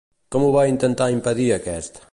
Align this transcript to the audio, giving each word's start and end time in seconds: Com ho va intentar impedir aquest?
Com 0.35 0.45
ho 0.45 0.49
va 0.55 0.63
intentar 0.71 1.11
impedir 1.19 1.49
aquest? 1.59 2.05